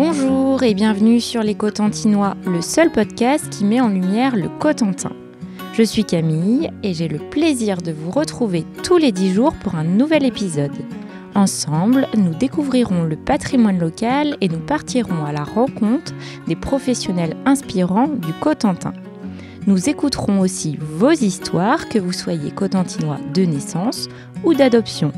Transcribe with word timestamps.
Bonjour 0.00 0.62
et 0.62 0.74
bienvenue 0.74 1.20
sur 1.20 1.42
Les 1.42 1.56
Cotentinois, 1.56 2.36
le 2.46 2.62
seul 2.62 2.92
podcast 2.92 3.50
qui 3.50 3.64
met 3.64 3.80
en 3.80 3.88
lumière 3.88 4.36
le 4.36 4.48
Cotentin. 4.48 5.10
Je 5.72 5.82
suis 5.82 6.04
Camille 6.04 6.70
et 6.84 6.94
j'ai 6.94 7.08
le 7.08 7.18
plaisir 7.18 7.78
de 7.78 7.90
vous 7.90 8.12
retrouver 8.12 8.64
tous 8.84 8.96
les 8.96 9.10
10 9.10 9.34
jours 9.34 9.54
pour 9.54 9.74
un 9.74 9.82
nouvel 9.82 10.24
épisode. 10.24 10.70
Ensemble, 11.34 12.06
nous 12.16 12.32
découvrirons 12.32 13.02
le 13.02 13.16
patrimoine 13.16 13.80
local 13.80 14.36
et 14.40 14.48
nous 14.48 14.60
partirons 14.60 15.24
à 15.24 15.32
la 15.32 15.42
rencontre 15.42 16.14
des 16.46 16.54
professionnels 16.54 17.36
inspirants 17.44 18.06
du 18.06 18.32
Cotentin. 18.34 18.92
Nous 19.66 19.88
écouterons 19.88 20.38
aussi 20.38 20.78
vos 20.80 21.10
histoires, 21.10 21.88
que 21.88 21.98
vous 21.98 22.12
soyez 22.12 22.52
cotentinois 22.52 23.18
de 23.34 23.42
naissance 23.42 24.08
ou 24.44 24.54
d'adoption. 24.54 25.10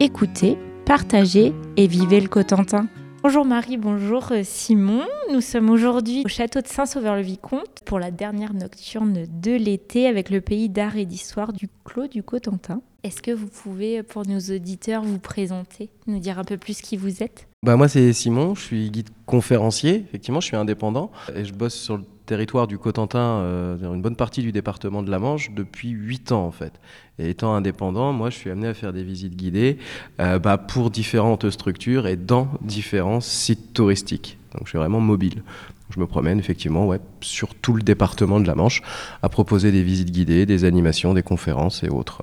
Écoutez, 0.00 0.58
partagez 0.84 1.52
et 1.76 1.86
vivez 1.86 2.20
le 2.20 2.26
Cotentin. 2.26 2.88
Bonjour 3.26 3.44
Marie, 3.44 3.76
bonjour 3.76 4.30
euh, 4.30 4.42
Simon. 4.44 5.02
Nous 5.32 5.40
sommes 5.40 5.68
aujourd'hui 5.68 6.22
au 6.24 6.28
château 6.28 6.60
de 6.60 6.68
Saint-Sauveur-le-Vicomte 6.68 7.80
pour 7.84 7.98
la 7.98 8.12
dernière 8.12 8.54
nocturne 8.54 9.26
de 9.42 9.50
l'été 9.50 10.06
avec 10.06 10.30
le 10.30 10.40
pays 10.40 10.68
d'art 10.68 10.96
et 10.96 11.06
d'histoire 11.06 11.52
du 11.52 11.68
Clos 11.84 12.06
du 12.06 12.22
Cotentin. 12.22 12.82
Est-ce 13.02 13.22
que 13.22 13.32
vous 13.32 13.48
pouvez, 13.48 14.04
pour 14.04 14.28
nos 14.28 14.38
auditeurs, 14.38 15.02
vous 15.02 15.18
présenter, 15.18 15.90
nous 16.06 16.20
dire 16.20 16.38
un 16.38 16.44
peu 16.44 16.56
plus 16.56 16.80
qui 16.80 16.96
vous 16.96 17.24
êtes? 17.24 17.48
Bah 17.64 17.74
Moi, 17.74 17.88
c'est 17.88 18.12
Simon, 18.12 18.54
je 18.54 18.62
suis 18.62 18.90
guide 18.92 19.10
conférencier. 19.26 20.04
Effectivement, 20.06 20.40
je 20.40 20.46
suis 20.46 20.56
indépendant 20.56 21.10
et 21.34 21.44
je 21.44 21.52
bosse 21.52 21.74
sur 21.74 21.96
le 21.96 22.04
territoire 22.26 22.66
du 22.66 22.78
Cotentin, 22.78 23.40
euh, 23.40 23.94
une 23.94 24.02
bonne 24.02 24.16
partie 24.16 24.42
du 24.42 24.52
département 24.52 25.02
de 25.02 25.10
la 25.10 25.18
Manche, 25.18 25.50
depuis 25.52 25.90
8 25.90 26.32
ans 26.32 26.44
en 26.44 26.50
fait. 26.50 26.72
Et 27.18 27.30
étant 27.30 27.54
indépendant, 27.54 28.12
moi 28.12 28.30
je 28.30 28.36
suis 28.36 28.50
amené 28.50 28.68
à 28.68 28.74
faire 28.74 28.92
des 28.92 29.04
visites 29.04 29.36
guidées 29.36 29.78
euh, 30.20 30.38
bah, 30.38 30.58
pour 30.58 30.90
différentes 30.90 31.48
structures 31.50 32.06
et 32.06 32.16
dans 32.16 32.48
différents 32.60 33.20
sites 33.20 33.72
touristiques. 33.72 34.38
Donc 34.52 34.62
je 34.64 34.70
suis 34.70 34.78
vraiment 34.78 35.00
mobile. 35.00 35.42
Je 35.90 36.00
me 36.00 36.06
promène 36.06 36.38
effectivement 36.38 36.86
ouais, 36.86 37.00
sur 37.20 37.54
tout 37.54 37.72
le 37.72 37.82
département 37.82 38.40
de 38.40 38.46
la 38.46 38.54
Manche 38.54 38.82
à 39.22 39.28
proposer 39.28 39.70
des 39.70 39.82
visites 39.82 40.10
guidées, 40.10 40.44
des 40.44 40.64
animations, 40.64 41.14
des 41.14 41.22
conférences 41.22 41.84
et 41.84 41.88
autres. 41.88 42.22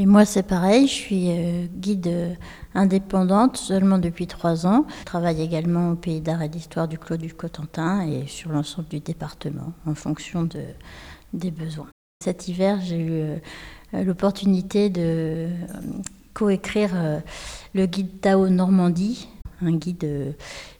Et 0.00 0.06
moi, 0.06 0.24
c'est 0.24 0.42
pareil, 0.42 0.86
je 0.86 0.92
suis 0.94 1.30
euh, 1.30 1.66
guide 1.76 2.06
euh, 2.06 2.32
indépendante 2.74 3.58
seulement 3.58 3.98
depuis 3.98 4.26
trois 4.26 4.66
ans. 4.66 4.86
Je 5.00 5.04
travaille 5.04 5.42
également 5.42 5.90
au 5.90 5.94
Pays 5.94 6.22
d'art 6.22 6.40
et 6.40 6.48
d'histoire 6.48 6.88
du 6.88 6.96
Clos 6.96 7.18
du 7.18 7.34
Cotentin 7.34 8.08
et 8.08 8.26
sur 8.26 8.50
l'ensemble 8.50 8.88
du 8.88 9.00
département 9.00 9.74
en 9.84 9.94
fonction 9.94 10.44
de, 10.44 10.62
des 11.34 11.50
besoins. 11.50 11.88
Cet 12.24 12.48
hiver, 12.48 12.78
j'ai 12.82 12.96
eu 12.96 13.10
euh, 13.10 13.36
l'opportunité 13.92 14.88
de 14.88 15.48
coécrire 16.32 16.92
le 17.74 17.84
guide 17.84 18.22
Tao 18.22 18.48
Normandie, 18.48 19.28
un 19.60 19.72
guide 19.72 20.34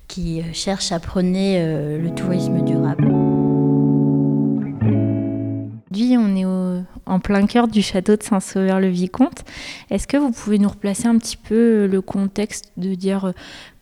qui 0.08 0.42
cherche 0.54 0.92
à 0.92 0.98
prôner 0.98 1.60
le 1.98 2.14
tourisme 2.14 2.64
durable. 2.64 3.09
En 7.10 7.18
plein 7.18 7.46
cœur 7.46 7.68
du 7.68 7.82
château 7.82 8.16
de 8.16 8.22
Saint-Sauveur-le-Vicomte. 8.22 9.44
Est-ce 9.90 10.06
que 10.06 10.16
vous 10.16 10.30
pouvez 10.30 10.58
nous 10.58 10.68
replacer 10.68 11.08
un 11.08 11.18
petit 11.18 11.36
peu 11.36 11.86
le 11.86 12.00
contexte 12.00 12.72
de 12.76 12.94
dire 12.94 13.26
euh, 13.26 13.32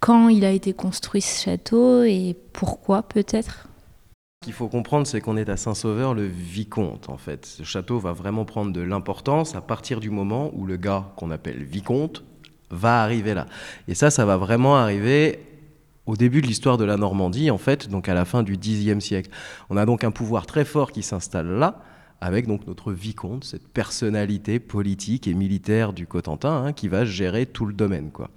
quand 0.01 0.29
il 0.29 0.45
a 0.45 0.51
été 0.51 0.73
construit 0.73 1.21
ce 1.21 1.45
château 1.45 2.03
et 2.03 2.37
pourquoi 2.53 3.03
peut-être? 3.03 3.69
Ce 4.43 4.47
qu'il 4.47 4.55
faut 4.55 4.69
comprendre, 4.69 5.06
c'est 5.06 5.21
qu'on 5.21 5.37
est 5.37 5.49
à 5.49 5.56
Saint-Sauveur-le-Vicomte, 5.56 7.09
en 7.11 7.19
fait. 7.19 7.45
Ce 7.45 7.65
château 7.65 7.99
va 7.99 8.12
vraiment 8.12 8.45
prendre 8.45 8.73
de 8.73 8.81
l'importance 8.81 9.55
à 9.55 9.61
partir 9.61 10.01
du 10.01 10.11
moment 10.11 10.51
où 10.55 10.65
le 10.65 10.77
gars 10.77 11.12
qu'on 11.17 11.31
appelle 11.31 11.65
Vicomte 11.65 12.25
va 12.71 13.03
arriver 13.03 13.34
là. 13.34 13.47
Et 13.89 13.95
ça, 13.95 14.11
ça 14.11 14.25
va 14.25 14.37
vraiment 14.37 14.77
arriver 14.77 15.41
au 16.06 16.17
début 16.17 16.41
de 16.41 16.47
l'histoire 16.47 16.79
de 16.79 16.84
la 16.84 16.97
Normandie, 16.97 17.51
en 17.51 17.59
fait, 17.59 17.91
donc 17.91 18.09
à 18.09 18.15
la 18.15 18.25
fin 18.25 18.43
du 18.43 18.56
Xe 18.56 18.99
siècle. 19.01 19.31
On 19.69 19.77
a 19.77 19.84
donc 19.84 20.05
un 20.05 20.11
pouvoir 20.11 20.47
très 20.47 20.65
fort 20.65 20.93
qui 20.93 21.03
s'installe 21.03 21.49
là, 21.49 21.83
avec 22.21 22.47
donc 22.47 22.67
notre 22.67 22.93
vicomte, 22.93 23.45
cette 23.45 23.69
personnalité 23.69 24.59
politique 24.59 25.29
et 25.29 25.34
militaire 25.34 25.93
du 25.93 26.06
Cotentin, 26.06 26.65
hein, 26.65 26.73
qui 26.73 26.89
va 26.89 27.05
gérer 27.05 27.47
tout 27.47 27.67
le 27.67 27.73
domaine. 27.73 28.11
Quoi. 28.11 28.31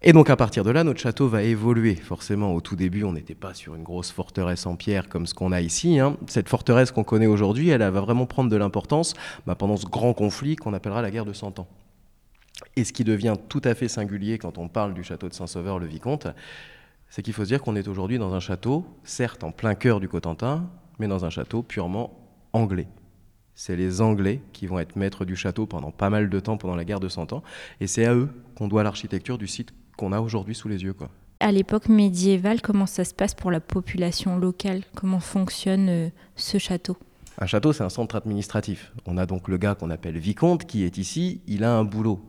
Et 0.00 0.12
donc 0.12 0.30
à 0.30 0.36
partir 0.36 0.62
de 0.62 0.70
là, 0.70 0.84
notre 0.84 1.00
château 1.00 1.28
va 1.28 1.42
évoluer. 1.42 1.96
Forcément, 1.96 2.54
au 2.54 2.60
tout 2.60 2.76
début, 2.76 3.02
on 3.02 3.12
n'était 3.12 3.34
pas 3.34 3.52
sur 3.54 3.74
une 3.74 3.82
grosse 3.82 4.12
forteresse 4.12 4.64
en 4.66 4.76
pierre 4.76 5.08
comme 5.08 5.26
ce 5.26 5.34
qu'on 5.34 5.50
a 5.50 5.60
ici. 5.60 5.98
Hein. 5.98 6.16
Cette 6.28 6.48
forteresse 6.48 6.92
qu'on 6.92 7.04
connaît 7.04 7.26
aujourd'hui, 7.26 7.70
elle, 7.70 7.80
va 7.80 7.90
vraiment 7.90 8.26
prendre 8.26 8.48
de 8.48 8.56
l'importance 8.56 9.14
bah, 9.46 9.56
pendant 9.56 9.76
ce 9.76 9.86
grand 9.86 10.14
conflit 10.14 10.54
qu'on 10.54 10.72
appellera 10.72 11.02
la 11.02 11.10
guerre 11.10 11.24
de 11.24 11.32
Cent 11.32 11.58
Ans. 11.58 11.68
Et 12.76 12.84
ce 12.84 12.92
qui 12.92 13.04
devient 13.04 13.34
tout 13.48 13.62
à 13.64 13.74
fait 13.74 13.88
singulier 13.88 14.38
quand 14.38 14.58
on 14.58 14.68
parle 14.68 14.94
du 14.94 15.02
château 15.02 15.28
de 15.28 15.34
Saint-Sauveur-le-Vicomte, 15.34 16.28
c'est 17.08 17.22
qu'il 17.22 17.32
faut 17.32 17.44
se 17.44 17.48
dire 17.48 17.62
qu'on 17.62 17.74
est 17.74 17.88
aujourd'hui 17.88 18.18
dans 18.18 18.34
un 18.34 18.40
château, 18.40 18.84
certes 19.02 19.42
en 19.42 19.50
plein 19.50 19.74
cœur 19.74 19.98
du 19.98 20.08
Cotentin, 20.08 20.68
mais 20.98 21.08
dans 21.08 21.24
un 21.24 21.30
château 21.30 21.62
purement 21.62 22.27
anglais. 22.52 22.88
C'est 23.54 23.74
les 23.74 24.00
Anglais 24.00 24.40
qui 24.52 24.68
vont 24.68 24.78
être 24.78 24.94
maîtres 24.94 25.24
du 25.24 25.34
château 25.34 25.66
pendant 25.66 25.90
pas 25.90 26.10
mal 26.10 26.30
de 26.30 26.40
temps 26.40 26.56
pendant 26.56 26.76
la 26.76 26.84
guerre 26.84 27.00
de 27.00 27.08
Cent 27.08 27.32
Ans, 27.32 27.42
et 27.80 27.88
c'est 27.88 28.04
à 28.04 28.14
eux 28.14 28.28
qu'on 28.54 28.68
doit 28.68 28.84
l'architecture 28.84 29.36
du 29.36 29.48
site 29.48 29.72
qu'on 29.96 30.12
a 30.12 30.20
aujourd'hui 30.20 30.54
sous 30.54 30.68
les 30.68 30.84
yeux. 30.84 30.92
Quoi. 30.92 31.10
À 31.40 31.50
l'époque 31.50 31.88
médiévale, 31.88 32.60
comment 32.60 32.86
ça 32.86 33.04
se 33.04 33.12
passe 33.12 33.34
pour 33.34 33.50
la 33.50 33.58
population 33.58 34.38
locale? 34.38 34.82
Comment 34.94 35.18
fonctionne 35.18 35.88
euh, 35.88 36.08
ce 36.36 36.58
château? 36.58 36.96
Un 37.40 37.46
château, 37.46 37.72
c'est 37.72 37.84
un 37.84 37.88
centre 37.88 38.16
administratif. 38.16 38.92
On 39.06 39.16
a 39.16 39.26
donc 39.26 39.48
le 39.48 39.58
gars 39.58 39.74
qu'on 39.74 39.90
appelle 39.90 40.18
vicomte 40.18 40.64
qui 40.64 40.84
est 40.84 40.98
ici, 40.98 41.40
il 41.46 41.64
a 41.64 41.76
un 41.76 41.84
boulot 41.84 42.20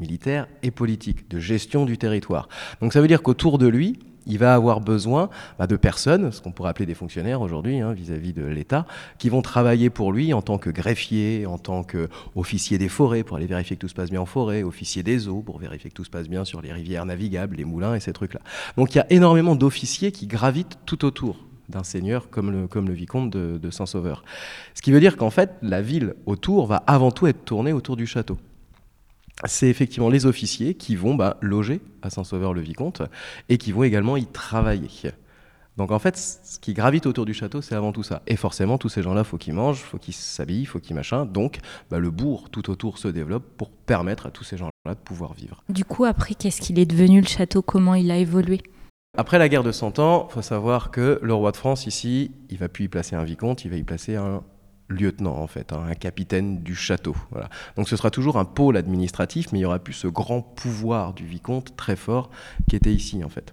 militaire 0.00 0.46
et 0.62 0.70
politique, 0.70 1.28
de 1.28 1.40
gestion 1.40 1.86
du 1.86 1.98
territoire. 1.98 2.48
Donc 2.80 2.92
ça 2.92 3.00
veut 3.00 3.08
dire 3.08 3.22
qu'autour 3.22 3.58
de 3.58 3.66
lui, 3.66 3.98
il 4.28 4.38
va 4.38 4.54
avoir 4.54 4.80
besoin 4.80 5.30
bah, 5.58 5.66
de 5.66 5.76
personnes, 5.76 6.30
ce 6.30 6.40
qu'on 6.40 6.52
pourrait 6.52 6.70
appeler 6.70 6.86
des 6.86 6.94
fonctionnaires 6.94 7.40
aujourd'hui 7.40 7.80
hein, 7.80 7.92
vis-à-vis 7.92 8.32
de 8.32 8.44
l'État, 8.44 8.86
qui 9.18 9.30
vont 9.30 9.42
travailler 9.42 9.90
pour 9.90 10.12
lui 10.12 10.32
en 10.32 10.42
tant 10.42 10.58
que 10.58 10.70
greffier, 10.70 11.46
en 11.46 11.58
tant 11.58 11.82
qu'officier 11.82 12.78
des 12.78 12.88
forêts 12.88 13.24
pour 13.24 13.36
aller 13.38 13.46
vérifier 13.46 13.76
que 13.76 13.80
tout 13.80 13.88
se 13.88 13.94
passe 13.94 14.10
bien 14.10 14.20
en 14.20 14.26
forêt, 14.26 14.62
officier 14.62 15.02
des 15.02 15.26
eaux 15.28 15.42
pour 15.42 15.58
vérifier 15.58 15.90
que 15.90 15.94
tout 15.94 16.04
se 16.04 16.10
passe 16.10 16.28
bien 16.28 16.44
sur 16.44 16.60
les 16.60 16.72
rivières 16.72 17.06
navigables, 17.06 17.56
les 17.56 17.64
moulins 17.64 17.94
et 17.94 18.00
ces 18.00 18.12
trucs-là. 18.12 18.40
Donc 18.76 18.94
il 18.94 18.98
y 18.98 19.00
a 19.00 19.06
énormément 19.10 19.56
d'officiers 19.56 20.12
qui 20.12 20.26
gravitent 20.26 20.78
tout 20.86 21.04
autour 21.04 21.44
d'un 21.68 21.84
seigneur 21.84 22.30
comme 22.30 22.50
le, 22.50 22.92
vicomte 22.92 23.30
de, 23.30 23.58
de 23.58 23.70
Saint-Sauveur. 23.70 24.24
Ce 24.74 24.82
qui 24.82 24.90
veut 24.90 25.00
dire 25.00 25.16
qu'en 25.16 25.30
fait, 25.30 25.52
la 25.62 25.82
ville 25.82 26.14
autour 26.26 26.66
va 26.66 26.82
avant 26.86 27.10
tout 27.10 27.26
être 27.26 27.44
tournée 27.44 27.72
autour 27.72 27.96
du 27.96 28.06
château 28.06 28.38
c'est 29.44 29.68
effectivement 29.68 30.08
les 30.08 30.26
officiers 30.26 30.74
qui 30.74 30.96
vont 30.96 31.14
bah, 31.14 31.36
loger 31.40 31.80
à 32.02 32.10
Saint-Sauveur-le-Vicomte 32.10 33.02
et 33.48 33.58
qui 33.58 33.72
vont 33.72 33.84
également 33.84 34.16
y 34.16 34.26
travailler. 34.26 34.88
Donc 35.76 35.92
en 35.92 36.00
fait, 36.00 36.16
ce 36.16 36.58
qui 36.58 36.74
gravite 36.74 37.06
autour 37.06 37.24
du 37.24 37.34
château, 37.34 37.62
c'est 37.62 37.76
avant 37.76 37.92
tout 37.92 38.02
ça. 38.02 38.22
Et 38.26 38.34
forcément, 38.34 38.78
tous 38.78 38.88
ces 38.88 39.00
gens-là, 39.00 39.22
faut 39.22 39.38
qu'ils 39.38 39.54
mangent, 39.54 39.78
faut 39.78 39.98
qu'ils 39.98 40.14
s'habillent, 40.14 40.66
faut 40.66 40.80
qu'ils 40.80 40.96
machin. 40.96 41.24
Donc 41.24 41.58
bah, 41.88 42.00
le 42.00 42.10
bourg 42.10 42.50
tout 42.50 42.68
autour 42.68 42.98
se 42.98 43.06
développe 43.06 43.44
pour 43.56 43.70
permettre 43.70 44.26
à 44.26 44.32
tous 44.32 44.42
ces 44.42 44.56
gens-là 44.56 44.94
de 44.94 45.00
pouvoir 45.00 45.34
vivre. 45.34 45.62
Du 45.68 45.84
coup, 45.84 46.04
après, 46.04 46.34
qu'est-ce 46.34 46.60
qu'il 46.60 46.80
est 46.80 46.86
devenu 46.86 47.20
le 47.20 47.28
château? 47.28 47.62
Comment 47.62 47.94
il 47.94 48.10
a 48.10 48.16
évolué? 48.16 48.60
Après 49.16 49.38
la 49.38 49.48
guerre 49.48 49.62
de 49.62 49.72
Cent 49.72 50.00
Ans, 50.00 50.26
il 50.28 50.34
faut 50.34 50.42
savoir 50.42 50.90
que 50.90 51.20
le 51.22 51.34
roi 51.34 51.52
de 51.52 51.56
France, 51.56 51.86
ici, 51.86 52.32
il 52.50 52.58
va 52.58 52.68
plus 52.68 52.86
y 52.86 52.88
placer 52.88 53.14
un 53.14 53.24
vicomte, 53.24 53.64
il 53.64 53.70
va 53.70 53.76
y 53.76 53.84
placer 53.84 54.16
un 54.16 54.42
lieutenant 54.88 55.36
en 55.36 55.46
fait, 55.46 55.72
hein, 55.72 55.84
un 55.88 55.94
capitaine 55.94 56.62
du 56.62 56.74
château. 56.74 57.16
Voilà. 57.30 57.48
Donc 57.76 57.88
ce 57.88 57.96
sera 57.96 58.10
toujours 58.10 58.38
un 58.38 58.44
pôle 58.44 58.76
administratif, 58.76 59.52
mais 59.52 59.58
il 59.58 59.62
y 59.62 59.64
aura 59.64 59.78
plus 59.78 59.94
ce 59.94 60.08
grand 60.08 60.40
pouvoir 60.42 61.14
du 61.14 61.26
vicomte 61.26 61.76
très 61.76 61.96
fort 61.96 62.30
qui 62.68 62.76
était 62.76 62.92
ici 62.92 63.22
en 63.24 63.28
fait. 63.28 63.52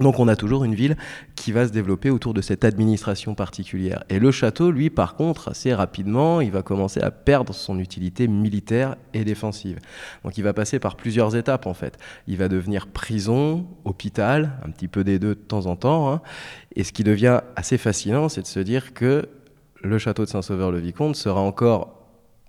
Donc 0.00 0.18
on 0.18 0.26
a 0.26 0.36
toujours 0.36 0.64
une 0.64 0.74
ville 0.74 0.96
qui 1.36 1.52
va 1.52 1.66
se 1.66 1.72
développer 1.72 2.08
autour 2.08 2.32
de 2.32 2.40
cette 2.40 2.64
administration 2.64 3.34
particulière. 3.34 4.04
Et 4.08 4.18
le 4.18 4.30
château, 4.30 4.70
lui, 4.70 4.88
par 4.88 5.16
contre, 5.16 5.50
assez 5.50 5.74
rapidement, 5.74 6.40
il 6.40 6.50
va 6.50 6.62
commencer 6.62 7.02
à 7.02 7.10
perdre 7.10 7.52
son 7.52 7.78
utilité 7.78 8.26
militaire 8.26 8.96
et 9.12 9.22
défensive. 9.22 9.80
Donc 10.24 10.38
il 10.38 10.44
va 10.44 10.54
passer 10.54 10.78
par 10.78 10.96
plusieurs 10.96 11.36
étapes 11.36 11.66
en 11.66 11.74
fait. 11.74 11.98
Il 12.26 12.38
va 12.38 12.48
devenir 12.48 12.86
prison, 12.86 13.66
hôpital, 13.84 14.52
un 14.64 14.70
petit 14.70 14.88
peu 14.88 15.04
des 15.04 15.18
deux 15.18 15.34
de 15.34 15.40
temps 15.40 15.66
en 15.66 15.76
temps. 15.76 16.10
Hein. 16.10 16.22
Et 16.74 16.84
ce 16.84 16.92
qui 16.92 17.04
devient 17.04 17.40
assez 17.54 17.76
fascinant, 17.76 18.30
c'est 18.30 18.42
de 18.42 18.46
se 18.46 18.60
dire 18.60 18.94
que 18.94 19.28
le 19.82 19.98
château 19.98 20.24
de 20.24 20.28
Saint-Sauveur-le-Vicomte 20.28 21.16
sera 21.16 21.40
encore 21.40 21.98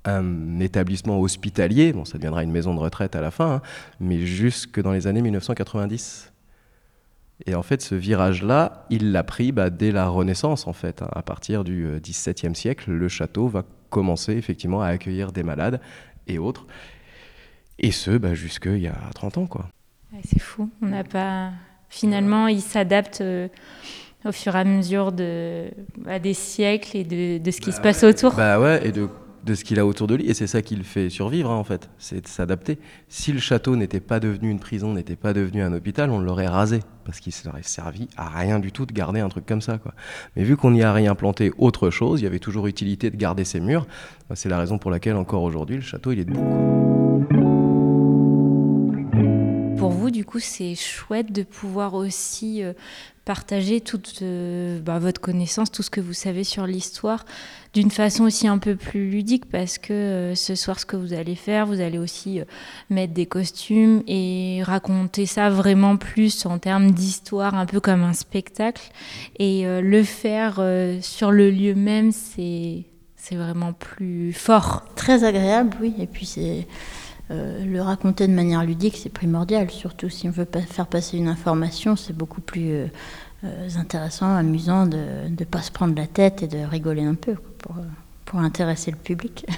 un 0.05 0.59
établissement 0.59 1.19
hospitalier, 1.19 1.93
bon 1.93 2.05
ça 2.05 2.17
deviendra 2.17 2.43
une 2.43 2.51
maison 2.51 2.73
de 2.73 2.79
retraite 2.79 3.15
à 3.15 3.21
la 3.21 3.31
fin, 3.31 3.55
hein, 3.55 3.61
mais 3.99 4.25
jusque 4.25 4.81
dans 4.81 4.91
les 4.91 5.07
années 5.07 5.21
1990. 5.21 6.33
Et 7.45 7.55
en 7.55 7.63
fait, 7.63 7.81
ce 7.81 7.95
virage-là, 7.95 8.85
il 8.89 9.11
l'a 9.11 9.23
pris 9.23 9.51
bah, 9.51 9.69
dès 9.69 9.91
la 9.91 10.07
Renaissance, 10.07 10.67
en 10.67 10.71
fait. 10.71 11.01
Hein. 11.01 11.09
À 11.13 11.23
partir 11.23 11.63
du 11.63 11.87
XVIIe 11.99 12.51
euh, 12.51 12.53
siècle, 12.53 12.91
le 12.91 13.07
château 13.09 13.47
va 13.47 13.65
commencer 13.89 14.33
effectivement 14.33 14.81
à 14.81 14.87
accueillir 14.87 15.31
des 15.31 15.43
malades 15.43 15.81
et 16.27 16.37
autres. 16.37 16.67
Et 17.79 17.91
ce, 17.91 18.11
bah, 18.11 18.33
jusqu'il 18.33 18.79
y 18.79 18.87
a 18.87 18.95
30 19.15 19.39
ans, 19.39 19.47
quoi. 19.47 19.67
c'est 20.23 20.39
fou. 20.39 20.69
On 20.81 20.87
n'a 20.87 21.03
pas... 21.03 21.51
Finalement, 21.89 22.47
il 22.47 22.61
s'adapte... 22.61 23.21
Euh, 23.21 23.47
au 24.25 24.31
fur 24.31 24.55
et 24.55 24.59
à 24.59 24.63
mesure 24.63 25.11
de, 25.11 25.65
bah, 25.97 26.19
des 26.19 26.33
siècles 26.33 26.97
et 26.97 27.03
de, 27.03 27.43
de 27.43 27.51
ce 27.51 27.59
qui 27.59 27.71
se 27.71 27.77
bah 27.77 27.83
passe 27.83 28.03
autour. 28.03 28.33
Bah 28.33 28.59
ouais, 28.59 28.87
et 28.87 28.91
de 28.91 29.07
de 29.43 29.55
ce 29.55 29.63
qu'il 29.63 29.79
a 29.79 29.85
autour 29.85 30.07
de 30.07 30.15
lui, 30.15 30.29
et 30.29 30.33
c'est 30.33 30.47
ça 30.47 30.61
qui 30.61 30.75
le 30.75 30.83
fait 30.83 31.09
survivre 31.09 31.51
hein, 31.51 31.55
en 31.55 31.63
fait, 31.63 31.89
c'est 31.97 32.21
de 32.21 32.27
s'adapter. 32.27 32.79
Si 33.09 33.31
le 33.33 33.39
château 33.39 33.75
n'était 33.75 33.99
pas 33.99 34.19
devenu 34.19 34.49
une 34.49 34.59
prison, 34.59 34.93
n'était 34.93 35.15
pas 35.15 35.33
devenu 35.33 35.61
un 35.61 35.73
hôpital, 35.73 36.09
on 36.11 36.19
l'aurait 36.19 36.47
rasé, 36.47 36.79
parce 37.03 37.19
qu'il 37.19 37.33
serait 37.33 37.63
servi 37.63 38.07
à 38.15 38.29
rien 38.29 38.59
du 38.59 38.71
tout 38.71 38.85
de 38.85 38.93
garder 38.93 39.19
un 39.19 39.29
truc 39.29 39.45
comme 39.45 39.61
ça. 39.61 39.77
Quoi. 39.77 39.93
Mais 40.35 40.43
vu 40.43 40.55
qu'on 40.55 40.71
n'y 40.71 40.83
a 40.83 40.93
rien 40.93 41.13
planté 41.15 41.51
autre 41.57 41.89
chose, 41.89 42.21
il 42.21 42.23
y 42.23 42.27
avait 42.27 42.39
toujours 42.39 42.67
utilité 42.67 43.09
de 43.09 43.17
garder 43.17 43.43
ces 43.43 43.59
murs, 43.59 43.85
bah, 44.29 44.35
c'est 44.35 44.49
la 44.49 44.57
raison 44.57 44.77
pour 44.77 44.91
laquelle 44.91 45.15
encore 45.15 45.43
aujourd'hui 45.43 45.75
le 45.75 45.81
château 45.81 46.11
il 46.13 46.19
est 46.19 46.25
debout. 46.25 46.39
Pour 46.39 47.02
du 50.13 50.23
coup, 50.23 50.39
c'est 50.39 50.75
chouette 50.75 51.33
de 51.33 51.43
pouvoir 51.43 51.95
aussi 51.95 52.63
euh, 52.63 52.71
partager 53.25 53.81
toute 53.81 54.19
euh, 54.21 54.79
bah, 54.79 54.99
votre 54.99 55.19
connaissance, 55.19 55.71
tout 55.71 55.83
ce 55.83 55.89
que 55.89 55.99
vous 55.99 56.13
savez 56.13 56.43
sur 56.43 56.65
l'histoire, 56.67 57.25
d'une 57.73 57.91
façon 57.91 58.23
aussi 58.23 58.47
un 58.47 58.59
peu 58.59 58.75
plus 58.75 59.09
ludique, 59.09 59.49
parce 59.49 59.77
que 59.77 59.91
euh, 59.91 60.35
ce 60.35 60.55
soir, 60.55 60.79
ce 60.79 60.85
que 60.85 60.95
vous 60.95 61.13
allez 61.13 61.35
faire, 61.35 61.65
vous 61.65 61.81
allez 61.81 61.97
aussi 61.97 62.39
mettre 62.89 63.13
des 63.13 63.25
costumes 63.25 64.03
et 64.07 64.61
raconter 64.63 65.25
ça 65.25 65.49
vraiment 65.49 65.97
plus 65.97 66.45
en 66.45 66.59
termes 66.59 66.91
d'histoire, 66.91 67.55
un 67.55 67.65
peu 67.65 67.81
comme 67.81 68.03
un 68.03 68.13
spectacle. 68.13 68.91
Et 69.39 69.65
le 69.65 70.03
faire 70.03 70.61
sur 71.01 71.31
le 71.31 71.49
lieu 71.49 71.73
même, 71.73 72.11
c'est 72.11 72.85
vraiment 73.31 73.73
plus 73.73 74.31
fort. 74.31 74.85
Très 74.95 75.23
agréable, 75.23 75.75
oui. 75.81 75.95
Et 75.99 76.07
puis 76.07 76.25
c'est 76.25 76.67
le 77.29 77.79
raconter 77.79 78.27
de 78.27 78.33
manière 78.33 78.63
ludique, 78.63 78.97
c'est 78.97 79.09
primordial. 79.09 79.71
Surtout 79.71 80.09
si 80.09 80.27
on 80.27 80.31
veut 80.31 80.47
faire 80.67 80.87
passer 80.87 81.17
une 81.17 81.27
information, 81.27 81.95
c'est 81.95 82.15
beaucoup 82.15 82.41
plus 82.41 82.89
euh, 83.43 83.67
intéressant, 83.75 84.33
amusant 84.37 84.85
de 84.85 85.27
ne 85.27 85.43
pas 85.43 85.61
se 85.61 85.69
prendre 85.69 85.93
la 85.95 86.07
tête 86.07 86.43
et 86.43 86.47
de 86.47 86.59
rigoler 86.59 87.03
un 87.03 87.15
peu 87.15 87.35
pour, 87.57 87.75
pour 88.23 88.39
intéresser 88.39 88.89
le 88.91 88.97
public. 88.97 89.45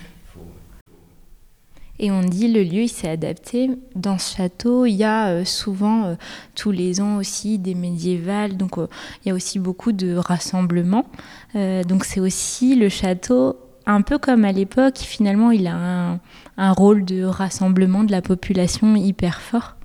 Et 2.00 2.12
on 2.12 2.22
dit 2.22 2.52
le 2.52 2.62
lieu 2.64 2.82
il 2.82 2.90
s'est 2.90 3.08
adapté. 3.08 3.70
Dans 3.96 4.18
ce 4.18 4.36
château, 4.36 4.86
il 4.86 4.96
y 4.96 5.06
a 5.06 5.28
euh, 5.28 5.46
souvent 5.46 6.06
euh, 6.06 6.16
tous 6.56 6.72
les 6.72 7.00
ans 7.00 7.18
aussi 7.18 7.58
des 7.60 7.76
médiévales, 7.76 8.58
donc 8.58 8.72
il 8.78 9.30
y 9.30 9.32
a 9.32 9.36
aussi 9.36 9.60
beaucoup 9.60 9.92
de 9.92 10.16
rassemblements. 10.16 11.06
donc 11.54 12.04
c'est 12.06 12.20
aussi 12.20 12.76
le 12.76 12.90
château, 12.90 13.56
un 13.86 14.02
peu 14.02 14.18
comme 14.18 14.46
à 14.46 14.52
l'époque, 14.52 14.98
finalement 14.98 15.52
il 15.52 15.68
a 15.68 15.76
un, 15.76 16.20
un, 16.58 16.72
rôle 16.72 17.06
de 17.06 17.24
rassemblement 17.24 18.04
de 18.04 18.12
la 18.12 18.22
population 18.22 18.96
hyper 18.96 19.42
fort. 19.42 19.76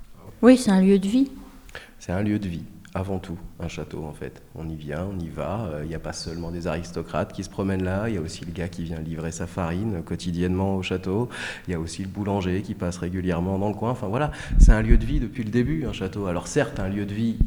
Oui, 0.43 0.57
c'est 0.57 0.71
un 0.71 0.81
lieu 0.81 0.99
de 0.99 1.09
vie. 1.09 1.31
C'est 1.99 2.13
un 2.13 2.23
lieu 2.23 2.39
de 2.39 2.49
vie 2.49 2.65
avant 2.95 3.19
tout 3.19 3.39
un 3.61 3.69
château 3.69 4.05
en 4.05 4.13
fait. 4.13 4.43
On 4.55 4.69
y 4.69 4.75
vient, 4.75 5.07
on 5.13 5.19
y 5.19 5.29
va. 5.29 5.69
Il 5.71 5.75
euh, 5.75 5.85
n'y 5.87 5.95
a 5.95 5.99
pas 5.99 6.13
seulement 6.13 6.51
des 6.51 6.67
aristocrates 6.67 7.33
qui 7.33 7.45
se 7.45 7.51
promènent 7.51 7.85
là, 7.85 8.09
il 8.09 8.15
y 8.15 8.19
a 8.19 8.21
aussi 8.21 8.45
le 8.45 8.53
gars 8.53 8.69
qui 8.69 8.85
vient 8.85 8.99
livrer 8.99 9.33
sa 9.33 9.47
farine 9.47 10.03
quotidiennement 10.03 10.77
au 10.77 10.83
château. 10.83 11.29
Il 11.69 11.73
y 11.73 11.75
a 11.75 11.81
aussi 11.81 12.03
le 12.03 12.09
boulanger 12.09 12.63
qui 12.63 12.75
passe 12.75 12.99
régulièrement 12.99 13.59
dans 13.59 13.69
le 13.69 13.75
coin. 13.75 13.91
Enfin 13.91 14.09
voilà, 14.09 14.33
c'est 14.59 14.73
un 14.73 14.83
lieu 14.83 14.97
de 14.97 15.05
vie 15.05 15.21
depuis 15.21 15.45
le 15.45 15.51
début, 15.51 15.87
un 15.87 15.93
château. 15.93 16.27
Alors 16.27 16.49
certes, 16.49 16.81
un 16.81 16.89
lieu 16.89 17.07
de 17.07 17.15
vie 17.15 17.39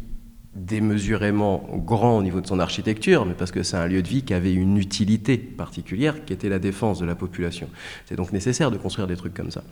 démesurément 0.56 1.68
grand 1.74 2.18
au 2.18 2.24
niveau 2.24 2.40
de 2.40 2.48
son 2.48 2.60
architecture, 2.60 3.26
mais 3.26 3.34
parce 3.34 3.52
que 3.52 3.64
c'est 3.64 3.78
un 3.78 3.88
lieu 3.88 4.04
de 4.04 4.08
vie 4.08 4.24
qui 4.24 4.34
avait 4.34 4.54
une 4.54 4.78
utilité 4.78 5.38
particulière, 5.38 6.26
qui 6.26 6.34
était 6.34 6.50
la 6.50 6.60
défense 6.60 7.00
de 7.00 7.06
la 7.06 7.16
population. 7.16 7.68
C'est 8.06 8.16
donc 8.16 8.32
nécessaire 8.32 8.70
de 8.70 8.78
construire 8.78 9.08
des 9.08 9.16
trucs 9.16 9.34
comme 9.34 9.50
ça. 9.50 9.64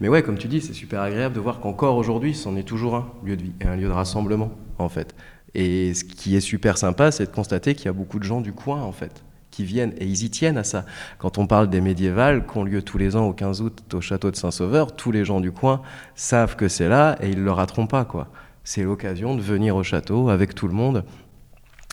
Mais 0.00 0.08
ouais, 0.08 0.22
comme 0.22 0.36
tu 0.36 0.48
dis, 0.48 0.60
c'est 0.60 0.72
super 0.72 1.02
agréable 1.02 1.34
de 1.34 1.40
voir 1.40 1.60
qu'encore 1.60 1.96
aujourd'hui, 1.96 2.34
c'en 2.34 2.56
est 2.56 2.64
toujours 2.64 2.96
un 2.96 3.06
lieu 3.24 3.36
de 3.36 3.42
vie 3.42 3.52
et 3.60 3.66
un 3.66 3.76
lieu 3.76 3.86
de 3.86 3.92
rassemblement, 3.92 4.50
en 4.78 4.88
fait. 4.88 5.14
Et 5.54 5.94
ce 5.94 6.02
qui 6.02 6.34
est 6.34 6.40
super 6.40 6.78
sympa, 6.78 7.12
c'est 7.12 7.26
de 7.26 7.32
constater 7.32 7.76
qu'il 7.76 7.86
y 7.86 7.88
a 7.88 7.92
beaucoup 7.92 8.18
de 8.18 8.24
gens 8.24 8.40
du 8.40 8.52
coin, 8.52 8.82
en 8.82 8.90
fait, 8.90 9.22
qui 9.52 9.64
viennent, 9.64 9.94
et 9.98 10.04
ils 10.04 10.24
y 10.24 10.30
tiennent 10.30 10.58
à 10.58 10.64
ça. 10.64 10.84
Quand 11.18 11.38
on 11.38 11.46
parle 11.46 11.70
des 11.70 11.80
médiévales, 11.80 12.44
qui 12.44 12.58
ont 12.58 12.64
lieu 12.64 12.82
tous 12.82 12.98
les 12.98 13.14
ans 13.14 13.28
au 13.28 13.32
15 13.32 13.60
août 13.60 13.82
au 13.94 14.00
château 14.00 14.32
de 14.32 14.36
Saint-Sauveur, 14.36 14.96
tous 14.96 15.12
les 15.12 15.24
gens 15.24 15.40
du 15.40 15.52
coin 15.52 15.80
savent 16.16 16.56
que 16.56 16.66
c'est 16.66 16.88
là 16.88 17.16
et 17.20 17.30
ils 17.30 17.38
ne 17.38 17.44
le 17.44 17.52
rateront 17.52 17.86
pas, 17.86 18.04
quoi 18.04 18.28
c'est 18.64 18.82
l'occasion 18.82 19.36
de 19.36 19.42
venir 19.42 19.76
au 19.76 19.82
château 19.82 20.30
avec 20.30 20.54
tout 20.54 20.66
le 20.66 20.74
monde. 20.74 21.04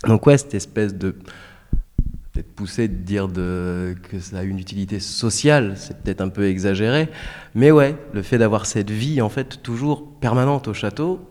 Donc 0.08 0.26
ouais, 0.26 0.38
cette 0.38 0.56
espèce 0.56 0.96
de 0.96 1.16
peut-être 2.32 2.54
poussé 2.56 2.88
de 2.88 2.96
dire 2.96 3.28
de, 3.28 3.96
que 4.10 4.20
ça 4.20 4.40
a 4.40 4.44
une 4.44 4.58
utilité 4.58 5.00
sociale, 5.00 5.74
c'est 5.76 6.02
peut-être 6.02 6.22
un 6.22 6.30
peu 6.30 6.48
exagéré, 6.48 7.10
mais 7.56 7.72
ouais, 7.72 7.96
le 8.14 8.22
fait 8.22 8.38
d'avoir 8.38 8.66
cette 8.66 8.90
vie 8.90 9.22
en 9.22 9.30
fait 9.30 9.62
toujours 9.62 10.18
permanente 10.20 10.70
au 10.70 10.74
château, 10.74 11.28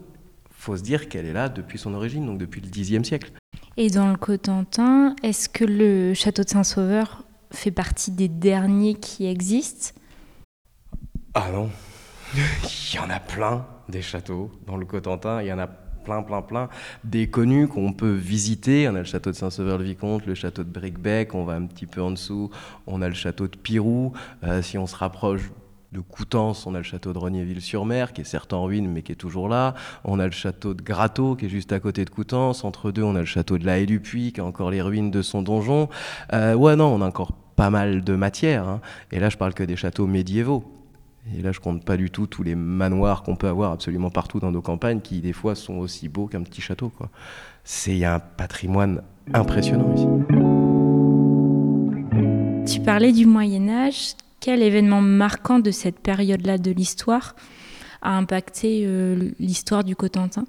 faut 0.51 0.77
se 0.77 0.83
dire 0.83 1.09
qu'elle 1.09 1.25
est 1.25 1.33
là 1.33 1.49
depuis 1.49 1.79
son 1.79 1.95
origine, 1.95 2.27
donc 2.27 2.39
depuis 2.39 2.61
le 2.61 2.69
Xe 2.69 3.03
siècle. 3.07 3.33
Et 3.79 3.89
dans 3.89 4.11
le 4.11 4.17
Cotentin, 4.17 5.17
est-ce 5.23 5.49
que 5.49 5.65
le 5.65 6.13
château 6.13 6.45
de 6.45 6.51
Saint-Sauveur 6.51 7.25
fait 7.51 7.71
partie 7.71 8.11
des 8.11 8.29
derniers 8.29 8.95
qui 8.95 9.27
existent? 9.27 9.99
Ah 11.33 11.49
non, 11.51 11.71
il 12.35 12.97
y 12.97 12.99
en 12.99 13.09
a 13.09 13.21
plein 13.21 13.67
des 13.91 14.03
châteaux 14.03 14.51
dans 14.67 14.77
le 14.77 14.87
Cotentin. 14.87 15.43
Il 15.43 15.49
y 15.49 15.53
en 15.53 15.59
a 15.59 15.67
plein, 15.67 16.23
plein, 16.23 16.43
plein. 16.43 16.69
Des 17.05 17.29
connus 17.29 17.69
qu'on 17.69 17.93
peut 17.93 18.13
visiter. 18.13 18.89
On 18.89 18.95
a 18.95 18.99
le 18.99 19.05
château 19.05 19.31
de 19.31 19.37
Saint-Sauveur-le-Vicomte, 19.37 20.27
le 20.27 20.35
château 20.35 20.65
de 20.65 20.71
Bricbec. 20.71 21.35
On 21.35 21.45
va 21.45 21.55
un 21.55 21.67
petit 21.67 21.87
peu 21.87 22.03
en 22.03 22.11
dessous. 22.11 22.51
On 22.87 23.03
a 23.03 23.09
le 23.09 23.15
château 23.15 23.49
de 23.49 23.57
Pirou. 23.57 24.13
Euh, 24.45 24.63
si 24.63 24.79
on 24.79 24.87
se 24.87 24.97
rapproche 24.97 25.51
de 25.93 26.01
Coutances, 26.01 26.67
on 26.67 26.75
a 26.75 26.79
le 26.79 26.85
château 26.85 27.13
de 27.13 27.19
Rognéville-sur-Mer, 27.19 28.13
qui 28.13 28.21
est 28.21 28.25
certes 28.25 28.53
en 28.53 28.65
ruine, 28.65 28.89
mais 28.89 29.03
qui 29.03 29.13
est 29.13 29.17
toujours 29.17 29.49
là. 29.49 29.75
On 30.05 30.21
a 30.21 30.27
le 30.27 30.33
château 30.33 30.73
de 30.73 30.83
Gratteau, 30.83 31.35
qui 31.35 31.47
est 31.47 31.49
juste 31.49 31.73
à 31.73 31.81
côté 31.81 32.05
de 32.05 32.11
Coutances. 32.11 32.65
Entre 32.65 32.93
deux, 32.93 33.03
on 33.03 33.17
a 33.17 33.21
le 33.21 33.25
château 33.25 33.59
de 33.59 33.67
la 33.67 33.81
Haie 33.81 33.87
du 33.87 34.01
Puy, 34.01 34.33
qui 34.33 34.41
a 34.41 34.45
encore 34.45 34.71
les 34.71 34.83
ruines 34.83 35.11
de 35.11 35.23
son 35.23 35.43
donjon. 35.43 35.89
Euh, 36.33 36.55
ouais, 36.55 36.77
non, 36.77 36.95
on 36.95 37.03
a 37.03 37.07
encore 37.07 37.33
pas 37.57 37.71
mal 37.71 38.05
de 38.05 38.15
matière. 38.15 38.69
Hein. 38.69 38.81
Et 39.11 39.19
là, 39.19 39.31
je 39.31 39.37
parle 39.37 39.53
que 39.53 39.65
des 39.65 39.77
châteaux 39.77 40.07
médiévaux. 40.07 40.80
Et 41.37 41.43
là, 41.43 41.53
je 41.53 41.61
compte 41.61 41.85
pas 41.85 41.97
du 41.97 42.11
tout 42.11 42.27
tous 42.27 42.43
les 42.43 42.55
manoirs 42.55 43.23
qu'on 43.23 43.37
peut 43.37 43.49
avoir 43.49 43.73
absolument 43.73 44.11
partout 44.11 44.41
dans 44.41 44.51
nos 44.51 44.63
campagnes, 44.63 45.01
qui 45.01 45.21
des 45.21 45.33
fois 45.33 45.55
sont 45.55 45.75
aussi 45.75 46.09
beaux 46.09 46.27
qu'un 46.27 46.43
petit 46.43 46.61
château. 46.61 46.91
C'est 47.63 48.05
un 48.05 48.19
patrimoine 48.19 49.03
impressionnant 49.35 49.95
ici. 49.95 50.07
Tu 52.73 52.81
parlais 52.81 53.13
du 53.13 53.27
Moyen 53.27 53.69
Âge. 53.69 54.15
Quel 54.41 54.63
événement 54.63 55.03
marquant 55.03 55.59
de 55.59 55.71
cette 55.71 56.01
période-là 56.01 56.57
de 56.57 56.71
l'histoire 56.71 57.37
a 58.01 58.17
impacté 58.17 58.85
euh, 58.87 59.31
l'histoire 59.39 59.85
du 59.85 59.95
Cotentin? 59.95 60.47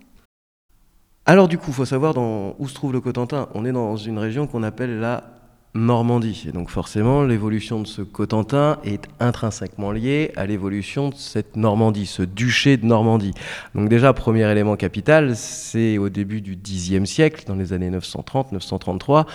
Alors 1.26 1.50
du 1.50 1.58
coup, 1.58 1.66
il 1.70 1.74
faut 1.74 1.86
savoir 1.86 2.14
dans, 2.14 2.56
où 2.58 2.70
se 2.70 2.74
trouve 2.74 2.94
le 2.94 3.02
Cotentin. 3.02 3.50
On 3.54 3.66
est 3.66 3.74
dans 3.74 3.98
une 3.98 4.18
région 4.18 4.48
qu'on 4.48 4.64
appelle 4.64 5.00
la 5.00 5.41
Normandie. 5.74 6.46
Et 6.48 6.52
donc 6.52 6.70
forcément, 6.70 7.24
l'évolution 7.24 7.82
de 7.82 7.88
ce 7.88 8.02
Cotentin 8.02 8.78
est 8.84 9.08
intrinsèquement 9.20 9.92
liée 9.92 10.32
à 10.36 10.46
l'évolution 10.46 11.10
de 11.10 11.16
cette 11.16 11.56
Normandie, 11.56 12.06
ce 12.06 12.24
duché 12.24 12.78
de 12.78 12.86
Normandie. 12.86 13.34
Donc 13.74 13.88
déjà, 13.88 14.14
premier 14.14 14.50
élément 14.52 14.76
capital, 14.76 15.36
c'est 15.36 15.98
au 15.98 16.10
début 16.10 16.42
du 16.42 16.58
Xe 16.58 17.06
siècle, 17.06 17.44
dans 17.48 17.56
les 17.56 17.74
années 17.74 17.90
930-933, 17.92 19.26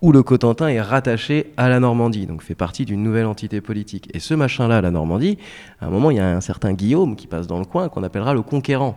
où 0.00 0.12
le 0.12 0.22
Cotentin 0.22 0.68
est 0.68 0.80
rattaché 0.80 1.52
à 1.56 1.68
la 1.68 1.78
Normandie, 1.78 2.26
donc 2.26 2.42
fait 2.42 2.56
partie 2.56 2.84
d'une 2.84 3.02
nouvelle 3.02 3.26
entité 3.26 3.60
politique. 3.60 4.08
Et 4.14 4.18
ce 4.18 4.34
machin-là, 4.34 4.80
la 4.80 4.90
Normandie, 4.90 5.38
à 5.80 5.86
un 5.86 5.90
moment, 5.90 6.10
il 6.10 6.16
y 6.16 6.20
a 6.20 6.28
un 6.28 6.40
certain 6.40 6.72
Guillaume 6.72 7.16
qui 7.16 7.26
passe 7.26 7.46
dans 7.46 7.58
le 7.58 7.64
coin, 7.64 7.88
qu'on 7.88 8.02
appellera 8.02 8.34
le 8.34 8.42
conquérant. 8.42 8.96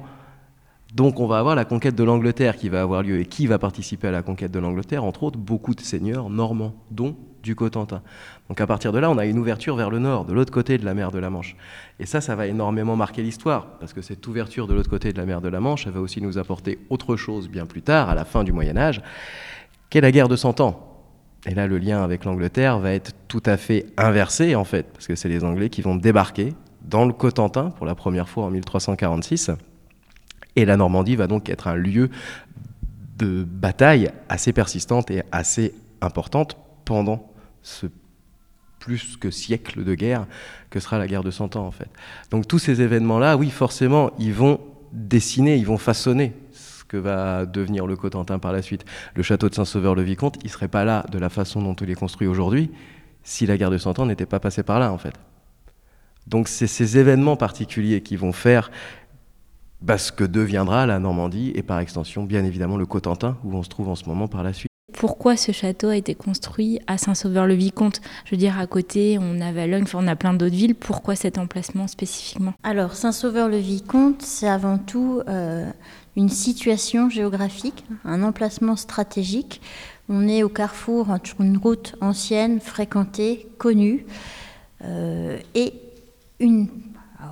Donc 0.96 1.20
on 1.20 1.28
va 1.28 1.40
avoir 1.40 1.56
la 1.56 1.66
conquête 1.66 1.96
de 1.96 2.04
l'Angleterre 2.06 2.56
qui 2.56 2.70
va 2.70 2.82
avoir 2.82 3.04
lieu. 3.04 3.20
Et 3.20 3.26
qui 3.26 3.48
va 3.48 3.60
participer 3.60 4.08
à 4.08 4.12
la 4.12 4.22
conquête 4.22 4.52
de 4.52 4.60
l'Angleterre 4.60 5.04
Entre 5.04 5.24
autres, 5.24 5.38
beaucoup 5.38 5.76
de 5.76 5.82
seigneurs 5.82 6.30
normands, 6.30 6.74
dont 6.90 7.18
du 7.44 7.54
Cotentin. 7.54 8.02
Donc 8.50 8.60
à 8.62 8.66
partir 8.66 8.92
de 8.92 8.98
là, 8.98 9.12
on 9.12 9.18
a 9.18 9.26
une 9.26 9.38
ouverture 9.38 9.76
vers 9.76 9.90
le 9.90 10.00
nord, 10.00 10.26
de 10.26 10.34
l'autre 10.34 10.52
côté 10.52 10.78
de 10.78 10.86
la 10.86 10.94
mer 10.94 11.12
de 11.12 11.20
la 11.20 11.30
Manche. 11.30 11.56
Et 12.00 12.06
ça, 12.06 12.22
ça 12.22 12.36
va 12.36 12.48
énormément 12.48 12.96
marquer 12.96 13.22
l'histoire, 13.22 13.78
parce 13.80 13.94
que 13.94 14.02
cette 14.02 14.26
ouverture 14.26 14.68
de 14.68 14.74
l'autre 14.74 14.90
côté 14.90 15.14
de 15.14 15.18
la 15.18 15.26
mer 15.26 15.42
de 15.42 15.50
la 15.50 15.60
Manche, 15.60 15.86
elle 15.86 15.94
va 15.94 16.00
aussi 16.00 16.22
nous 16.22 16.40
apporter 16.40 16.80
autre 16.90 17.16
chose 17.18 17.50
bien 17.50 17.68
plus 17.68 17.84
tard, 17.84 18.10
à 18.10 18.16
la 18.16 18.26
fin 18.26 18.44
du 18.44 18.52
Moyen 18.52 18.78
Âge, 18.78 19.02
qu'est 19.92 20.02
la 20.02 20.12
guerre 20.12 20.28
de 20.28 20.36
Cent 20.36 20.60
Ans. 20.60 21.04
Et 21.46 21.54
là, 21.54 21.68
le 21.68 21.78
lien 21.78 22.04
avec 22.04 22.26
l'Angleterre 22.26 22.80
va 22.80 22.94
être 22.94 23.12
tout 23.28 23.44
à 23.46 23.58
fait 23.58 23.86
inversé, 23.98 24.56
en 24.56 24.64
fait, 24.64 24.88
parce 24.92 25.06
que 25.06 25.14
c'est 25.14 25.30
les 25.30 25.44
Anglais 25.44 25.70
qui 25.70 25.84
vont 25.84 25.96
débarquer 25.96 26.54
dans 26.82 27.06
le 27.06 27.14
Cotentin 27.14 27.70
pour 27.70 27.86
la 27.86 27.94
première 27.94 28.28
fois 28.28 28.46
en 28.46 28.50
1346 28.50 29.52
et 30.56 30.66
la 30.66 30.78
Normandie 30.78 31.16
va 31.16 31.28
donc 31.28 31.50
être 31.50 31.68
un 31.68 31.76
lieu 31.76 32.10
de 33.18 33.44
bataille 33.44 34.12
assez 34.30 34.54
persistante 34.54 35.10
et 35.12 35.24
assez 35.32 35.74
importante 36.02 36.58
pendant 36.84 37.32
ce 37.62 37.88
plus 38.80 39.18
que 39.18 39.32
siècle 39.32 39.84
de 39.84 39.96
guerre 39.96 40.28
que 40.70 40.80
sera 40.80 41.00
la 41.00 41.08
guerre 41.08 41.24
de 41.24 41.32
Cent 41.32 41.56
Ans 41.56 41.66
en 41.66 41.72
fait. 41.72 41.90
Donc 42.30 42.48
tous 42.48 42.60
ces 42.60 42.82
événements-là, 42.82 43.38
oui 43.38 43.50
forcément, 43.50 44.12
ils 44.20 44.34
vont 44.34 44.60
dessiner, 44.92 45.56
ils 45.56 45.66
vont 45.66 45.78
façonner 45.78 46.34
ce 46.52 46.84
que 46.84 46.98
va 46.98 47.46
devenir 47.46 47.88
le 47.88 47.96
Cotentin 47.96 48.38
par 48.38 48.54
la 48.54 48.62
suite. 48.62 48.86
Le 49.16 49.24
château 49.24 49.50
de 49.50 49.56
Saint-Sauveur-le-Vicomte, 49.56 50.38
il 50.44 50.50
serait 50.50 50.68
pas 50.68 50.86
là 50.86 51.06
de 51.12 51.18
la 51.18 51.30
façon 51.30 51.62
dont 51.62 51.74
il 51.74 51.90
est 51.90 51.96
construit 51.96 52.28
aujourd'hui 52.28 52.72
si 53.24 53.48
la 53.48 53.58
guerre 53.58 53.72
de 53.72 53.80
Cent 53.80 53.98
Ans 53.98 54.06
n'était 54.06 54.28
pas 54.28 54.40
passée 54.40 54.62
par 54.62 54.80
là 54.80 54.92
en 54.92 54.98
fait. 55.00 55.16
Donc 56.28 56.48
c'est 56.48 56.68
ces 56.68 56.98
événements 56.98 57.38
particuliers 57.38 58.02
qui 58.02 58.16
vont 58.16 58.34
faire 58.34 58.72
ce 59.98 60.12
que 60.12 60.24
deviendra 60.24 60.86
la 60.86 61.00
Normandie 61.00 61.52
et 61.56 61.64
par 61.64 61.80
extension 61.80 62.24
bien 62.24 62.44
évidemment 62.44 62.78
le 62.78 62.86
Cotentin 62.86 63.38
où 63.44 63.56
on 63.56 63.64
se 63.64 63.70
trouve 63.70 63.90
en 63.90 63.96
ce 63.96 64.06
moment 64.06 64.28
par 64.28 64.44
la 64.44 64.54
suite. 64.54 64.70
pourquoi 64.94 65.36
ce 65.38 65.52
château 65.52 65.90
a 65.90 65.98
été 65.98 66.16
construit 66.16 66.80
à 66.88 66.98
Saint-Sauveur-le-Vicomte? 66.98 68.02
Je 68.26 68.32
veux 68.32 68.38
dire, 68.38 68.58
à 68.58 68.66
côté, 68.66 69.18
on 69.20 69.42
a 69.42 69.52
Valogne, 69.52 69.84
enfin, 69.84 70.00
on 70.02 70.08
a 70.08 70.16
plein 70.16 70.34
d'autres 70.34 70.56
villes. 70.56 70.76
Pourquoi 70.76 71.16
cet 71.16 71.38
emplacement 71.38 71.88
spécifiquement? 71.88 72.54
Alors, 72.64 72.94
Saint-Sauveur-le-Vicomte, 72.94 74.22
c'est 74.22 74.48
avant 74.48 74.78
tout 74.78 75.22
euh, 75.28 75.70
une 76.16 76.30
situation 76.30 77.10
géographique, 77.10 77.84
un 78.06 78.24
emplacement 78.24 78.76
stratégique. 78.76 79.62
On 80.08 80.28
est 80.28 80.44
au 80.44 80.50
carrefour 80.50 81.10
entre 81.10 81.42
une 81.42 81.58
route 81.58 81.96
ancienne, 82.00 82.60
fréquentée, 82.60 83.48
connue, 83.58 84.06
euh, 84.84 85.38
et 85.56 85.74
une, 86.40 86.68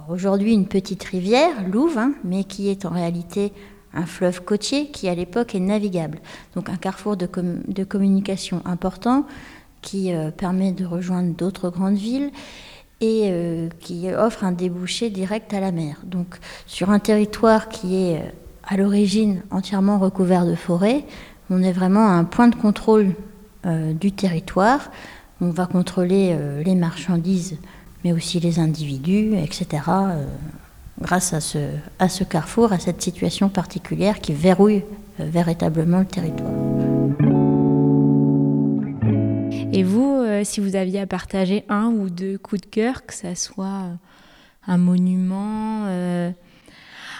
aujourd'hui 0.09 0.53
une 0.53 0.67
petite 0.67 1.03
rivière, 1.03 1.67
Louve, 1.67 1.97
hein, 1.97 2.13
mais 2.23 2.43
qui 2.43 2.69
est 2.69 2.85
en 2.85 2.89
réalité 2.89 3.51
un 3.93 4.05
fleuve 4.05 4.43
côtier 4.43 4.87
qui 4.87 5.07
à 5.07 5.15
l'époque 5.15 5.55
est 5.55 5.59
navigable. 5.59 6.19
Donc 6.55 6.69
un 6.69 6.77
carrefour 6.77 7.15
de, 7.15 7.83
communication 7.83 8.61
important 8.65 9.25
qui 9.81 10.13
euh, 10.13 10.31
permet 10.31 10.71
de 10.71 10.85
rejoindre 10.85 11.33
d'autres 11.35 11.69
grandes 11.69 11.97
villes 11.97 12.31
et 13.01 13.23
euh, 13.25 13.69
qui 13.79 14.09
offre 14.11 14.43
un 14.43 14.51
débouché 14.51 15.09
direct 15.09 15.53
à 15.53 15.59
la 15.59 15.71
mer. 15.71 15.97
Donc 16.05 16.39
sur 16.65 16.89
un 16.89 16.99
territoire 16.99 17.69
qui 17.69 17.95
est 17.95 18.17
euh, 18.17 18.29
à 18.63 18.77
l'origine 18.77 19.41
entièrement 19.51 19.99
recouvert 19.99 20.45
de 20.45 20.55
forêt, 20.55 21.05
on 21.49 21.61
est 21.61 21.73
vraiment 21.73 22.07
à 22.07 22.11
un 22.11 22.23
point 22.23 22.47
de 22.47 22.55
contrôle 22.55 23.13
du 23.65 24.11
territoire. 24.11 24.91
On 25.39 25.49
va 25.49 25.65
contrôler 25.65 26.37
les 26.65 26.75
marchandises, 26.75 27.57
mais 28.03 28.11
aussi 28.13 28.39
les 28.39 28.59
individus, 28.59 29.35
etc 29.35 29.81
grâce 30.99 31.33
à 31.33 31.41
ce, 31.41 31.69
à 31.99 32.09
ce 32.09 32.23
carrefour, 32.23 32.71
à 32.71 32.79
cette 32.79 33.01
situation 33.01 33.49
particulière 33.49 34.19
qui 34.19 34.33
verrouille 34.33 34.83
euh, 35.19 35.29
véritablement 35.29 35.99
le 35.99 36.05
territoire. 36.05 36.51
Et 39.71 39.83
vous, 39.83 40.21
euh, 40.21 40.43
si 40.43 40.59
vous 40.59 40.75
aviez 40.75 41.01
à 41.01 41.07
partager 41.07 41.65
un 41.69 41.87
ou 41.87 42.09
deux 42.09 42.37
coups 42.37 42.61
de 42.61 42.67
cœur, 42.67 43.05
que 43.05 43.13
ce 43.13 43.33
soit 43.35 43.65
euh, 43.65 43.93
un 44.67 44.77
monument, 44.77 45.85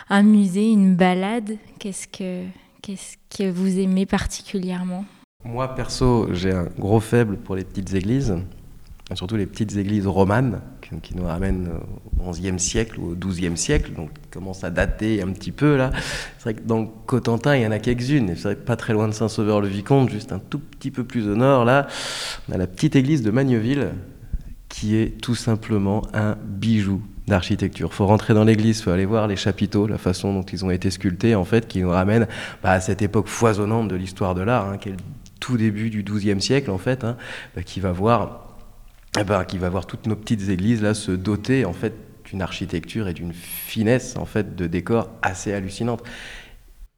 un 0.09 0.23
musée, 0.23 0.71
une 0.71 0.95
balade, 0.95 1.57
qu'est-ce 1.79 2.07
que, 2.07 2.45
qu'est-ce 2.81 3.17
que 3.35 3.49
vous 3.49 3.79
aimez 3.79 4.05
particulièrement? 4.05 5.03
Moi, 5.43 5.67
perso, 5.75 6.33
j'ai 6.33 6.53
un 6.53 6.67
gros 6.79 7.01
faible 7.01 7.35
pour 7.35 7.55
les 7.55 7.65
petites 7.65 7.93
églises 7.93 8.37
surtout 9.13 9.35
les 9.35 9.45
petites 9.45 9.75
églises 9.75 10.07
romanes 10.07 10.61
qui, 11.01 11.15
nous 11.15 11.25
ramènent 11.25 11.69
au 12.25 12.31
XIe 12.31 12.59
siècle 12.59 12.99
ou 12.99 13.11
au 13.11 13.15
XIIe 13.15 13.57
siècle, 13.57 13.91
donc 13.93 14.13
qui 14.13 14.29
commencent 14.31 14.63
à 14.63 14.69
dater 14.69 15.21
un 15.21 15.31
petit 15.31 15.51
peu 15.51 15.75
là. 15.75 15.91
C'est 16.37 16.43
vrai 16.43 16.53
que 16.55 16.67
dans 16.67 16.85
Cotentin, 16.85 17.55
il 17.55 17.63
y 17.63 17.67
en 17.67 17.71
a 17.71 17.79
quelques-unes, 17.79 18.29
et 18.29 18.35
c'est 18.35 18.43
vrai 18.43 18.55
que 18.55 18.61
pas 18.61 18.75
très 18.75 18.93
loin 18.93 19.07
de 19.07 19.13
Saint-Sauveur-le-Vicomte, 19.13 20.09
juste 20.09 20.31
un 20.31 20.39
tout 20.39 20.59
petit 20.59 20.91
peu 20.91 21.03
plus 21.03 21.27
au 21.27 21.35
nord, 21.35 21.65
là, 21.65 21.87
on 22.49 22.53
a 22.53 22.57
la 22.57 22.67
petite 22.67 22.95
église 22.95 23.21
de 23.21 23.31
Magneville, 23.31 23.89
qui 24.69 24.95
est 24.95 25.21
tout 25.21 25.35
simplement 25.35 26.01
un 26.13 26.35
bijou 26.43 27.01
d'architecture. 27.27 27.93
faut 27.93 28.05
rentrer 28.05 28.33
dans 28.33 28.43
l'église, 28.43 28.81
faut 28.81 28.91
aller 28.91 29.05
voir 29.05 29.27
les 29.27 29.35
chapiteaux, 29.35 29.87
la 29.87 29.97
façon 29.97 30.33
dont 30.33 30.43
ils 30.43 30.65
ont 30.65 30.71
été 30.71 30.89
sculptés, 30.89 31.35
en 31.35 31.45
fait, 31.45 31.67
qui 31.67 31.81
nous 31.81 31.89
ramène 31.89 32.27
bah, 32.61 32.71
à 32.71 32.81
cette 32.81 33.01
époque 33.01 33.27
foisonnante 33.27 33.87
de 33.87 33.95
l'histoire 33.95 34.35
de 34.35 34.41
l'art, 34.41 34.69
hein, 34.69 34.77
qui 34.77 34.89
est 34.89 34.93
le 34.93 34.97
tout 35.39 35.57
début 35.57 35.89
du 35.89 36.03
XIIe 36.03 36.41
siècle, 36.41 36.71
en 36.71 36.77
fait, 36.77 37.03
hein, 37.03 37.17
bah, 37.55 37.63
qui 37.63 37.79
va 37.79 37.91
voir 37.91 38.42
eh 39.19 39.23
ben, 39.23 39.45
qui 39.45 39.57
va 39.57 39.69
voir 39.69 39.85
toutes 39.85 40.07
nos 40.07 40.15
petites 40.15 40.49
églises 40.49 40.81
là 40.81 40.93
se 40.93 41.11
doter 41.11 41.65
en 41.65 41.73
fait 41.73 41.93
d'une 42.25 42.41
architecture 42.41 43.07
et 43.07 43.13
d'une 43.13 43.33
finesse 43.33 44.15
en 44.17 44.25
fait 44.25 44.55
de 44.55 44.65
décor 44.65 45.09
assez 45.21 45.53
hallucinante. 45.53 46.01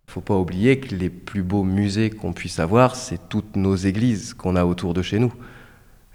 Il 0.08 0.12
faut 0.12 0.22
pas 0.22 0.38
oublier 0.38 0.80
que 0.80 0.96
les 0.96 1.10
plus 1.10 1.44
beaux 1.44 1.64
musées 1.64 2.10
qu'on 2.10 2.32
puisse 2.32 2.60
avoir, 2.60 2.96
c'est 2.96 3.28
toutes 3.28 3.56
nos 3.56 3.76
églises 3.76 4.34
qu'on 4.34 4.56
a 4.56 4.64
autour 4.64 4.94
de 4.94 5.02
chez 5.02 5.20
nous. 5.20 5.34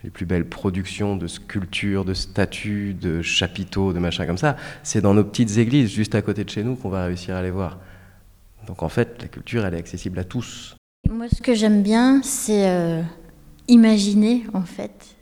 Les 0.02 0.11
plus 0.11 0.25
belles 0.25 0.49
productions 0.49 1.16
de 1.16 1.26
sculptures, 1.26 2.07
de 2.07 2.14
statues, 2.14 2.95
de 2.95 3.21
chapiteaux, 3.21 3.92
de 3.92 3.99
machins 3.99 4.26
comme 4.26 4.38
ça, 4.38 4.57
c'est 4.83 5.02
dans 5.02 5.12
nos 5.12 5.25
petites 5.25 5.59
églises 5.59 5.90
juste 5.90 6.14
à 6.14 6.23
côté 6.23 6.45
de 6.45 6.49
chez 6.49 6.64
nous 6.64 6.76
qu'on 6.76 6.88
va 6.88 7.04
réussir 7.04 7.37
à 7.37 7.42
les 7.42 7.50
voir. 7.50 7.78
Donc 8.66 8.83
en 8.83 8.88
fait, 8.88 9.21
la 9.21 9.28
culture, 9.28 9.66
elle 9.66 9.75
est 9.75 9.78
accessible 9.78 10.19
à 10.19 10.25
tous. 10.25 10.76
Moi, 11.11 11.26
ce 11.28 11.42
que 11.42 11.54
j'aime 11.54 11.83
bien, 11.83 12.23
c'est 12.23 12.71
euh, 12.71 13.02
imaginer 13.69 14.45
en 14.54 14.62
fait 14.62 15.16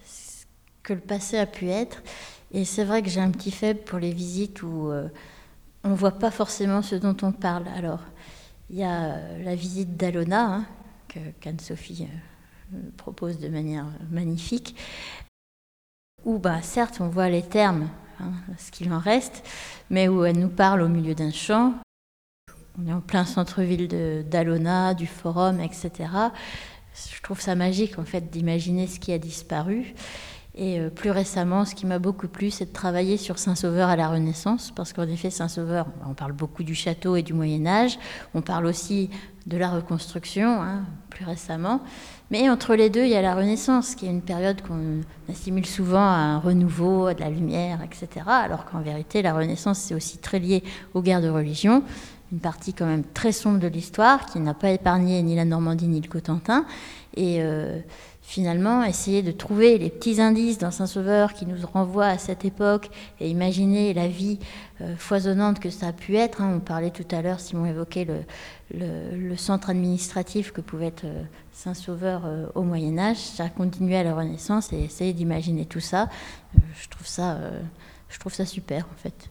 que 0.89 0.95
le 0.95 1.01
passé 1.01 1.37
a 1.37 1.45
pu 1.45 1.69
être. 1.69 2.03
Et 2.51 2.65
c'est 2.65 2.85
vrai 2.85 3.03
que 3.03 3.11
j'ai 3.11 3.21
un 3.21 3.31
petit 3.31 3.51
faible 3.51 3.81
pour 3.81 3.99
les 3.99 4.13
visites 4.13 4.63
où 4.63 4.91
euh, 4.91 5.07
on 5.85 5.91
ne 5.91 5.95
voit 5.95 6.19
pas 6.19 6.31
forcément 6.31 6.81
ce 6.81 6.95
dont 6.95 7.17
on 7.21 7.31
parle. 7.31 7.69
Alors, 7.77 8.01
il 8.71 8.77
y 8.77 8.85
a 8.85 9.13
euh, 9.13 9.45
la 9.45 9.55
visite 9.55 9.99
d'Alona, 9.99 10.55
hein, 10.55 10.67
que 11.09 11.19
qu'Anne-Sophie 11.41 12.09
euh, 12.75 12.79
propose 12.97 13.39
de 13.39 13.49
manière 13.49 13.85
magnifique, 14.11 14.77
où, 16.25 16.39
bah, 16.39 16.63
certes, 16.63 17.01
on 17.01 17.09
voit 17.09 17.29
les 17.29 17.43
termes, 17.43 17.91
hein, 18.19 18.33
ce 18.57 18.71
qu'il 18.71 18.91
en 18.91 18.99
reste, 18.99 19.47
mais 19.91 20.09
où 20.09 20.25
elle 20.25 20.39
nous 20.39 20.49
parle 20.49 20.81
au 20.81 20.89
milieu 20.89 21.15
d'un 21.15 21.33
champ. 21.33 21.75
On 22.81 22.87
est 22.87 22.93
en 22.95 23.03
plein 23.03 23.27
centre-ville 23.27 24.25
d'Alona, 24.27 24.95
du 24.95 25.07
forum, 25.07 25.61
etc. 25.61 26.09
Je 26.95 27.21
trouve 27.23 27.43
ça 27.43 27.55
magique, 27.55 27.99
en 27.99 28.05
fait, 28.05 28.31
d'imaginer 28.31 28.87
ce 28.87 28.99
qui 28.99 29.13
a 29.13 29.19
disparu. 29.19 29.95
Et 30.61 30.81
euh, 30.81 30.91
plus 30.91 31.13
récemment, 31.13 31.65
ce 31.65 31.77
qui 31.77 31.87
m'a 31.87 32.01
beaucoup 32.01 32.27
plu, 32.27 32.51
c'est 32.51 32.67
de 32.67 32.73
travailler 32.73 33.17
sur 33.17 33.39
Saint-Sauveur 33.39 33.89
à 33.89 33.95
la 33.95 34.09
Renaissance, 34.09 34.73
parce 34.75 34.93
qu'en 34.93 35.07
effet, 35.07 35.31
Saint-Sauveur, 35.31 35.87
on 36.09 36.15
parle 36.15 36.33
beaucoup 36.33 36.65
du 36.65 36.75
château 36.75 37.15
et 37.15 37.23
du 37.23 37.33
Moyen 37.33 37.65
Âge, 37.65 37.97
on 38.35 38.43
parle 38.43 38.67
aussi 38.67 39.09
de 39.47 39.57
la 39.57 39.71
reconstruction, 39.71 40.61
hein, 40.61 40.83
plus 41.11 41.25
récemment. 41.25 41.81
Mais 42.33 42.51
entre 42.51 42.75
les 42.75 42.91
deux, 42.91 43.05
il 43.05 43.11
y 43.11 43.15
a 43.15 43.23
la 43.23 43.37
Renaissance, 43.37 43.95
qui 43.95 44.07
est 44.07 44.11
une 44.11 44.21
période 44.21 44.61
qu'on 44.63 45.03
assimile 45.31 45.65
souvent 45.65 46.05
à 46.05 46.17
un 46.17 46.39
renouveau, 46.39 47.07
à 47.07 47.15
de 47.15 47.21
la 47.21 47.31
lumière, 47.31 47.79
etc. 47.85 48.27
Alors 48.27 48.65
qu'en 48.65 48.81
vérité, 48.81 49.23
la 49.23 49.35
Renaissance, 49.35 49.79
c'est 49.79 49.95
aussi 49.95 50.19
très 50.19 50.41
lié 50.41 50.65
aux 50.93 51.03
guerres 51.03 51.23
de 51.23 51.31
religion, 51.31 51.85
une 52.33 52.41
partie 52.41 52.75
quand 52.75 52.85
même 52.85 53.05
très 53.15 53.31
sombre 53.31 53.61
de 53.61 53.69
l'histoire, 53.69 54.27
qui 54.27 54.41
n'a 54.41 54.55
pas 54.55 54.71
épargné 54.71 55.23
ni 55.23 55.37
la 55.37 55.45
Normandie 55.45 55.87
ni 55.87 56.01
le 56.01 56.09
Cotentin. 56.09 56.67
Et 57.17 57.39
euh, 57.41 57.79
finalement, 58.29 58.85
essayer 58.85 59.23
de 59.23 59.33
trouver 59.33 59.79
les 59.79 59.89
petits 59.89 60.21
indices 60.21 60.59
dans 60.59 60.71
Saint-Sauveur 60.71 61.33
qui 61.33 61.47
nous 61.47 61.67
renvoient 61.67 62.09
à 62.09 62.19
cette 62.19 62.45
époque 62.45 62.91
et 63.21 63.31
imaginer 63.31 63.95
la 63.95 64.07
vie 64.07 64.39
euh, 64.83 64.95
foisonnante 64.99 65.61
que 65.61 65.71
ça 65.71 65.89
a 65.89 65.93
pu 65.95 66.15
être. 66.17 66.43
Hein. 66.43 66.57
On 66.57 66.61
parlait 66.61 66.91
tout 66.91 67.07
à 67.11 67.23
l'heure, 67.23 67.41
Simon 67.41 67.65
évoquait 67.65 68.07
le, 68.75 69.37
centre 69.37 69.71
administratif 69.71 70.53
que 70.53 70.61
pouvait 70.61 70.89
être 70.89 71.07
euh, 71.07 71.23
Saint-Sauveur 71.53 72.27
euh, 72.27 72.47
au 72.55 72.65
Moyen 72.65 72.99
Âge. 72.99 73.17
Ça 73.17 73.45
a 73.45 73.49
continué 73.49 73.97
à 73.97 74.03
la 74.03 74.15
Renaissance 74.15 74.75
et 74.75 74.79
essayer 74.79 75.15
d'imaginer 75.15 75.65
tout 75.65 75.81
ça, 75.81 76.11
je, 76.75 76.89
trouve 76.91 77.07
ça 77.07 77.39
je 78.11 78.19
trouve 78.19 78.35
ça 78.35 78.45
super 78.45 78.85
en 78.93 78.97
fait. 78.99 79.31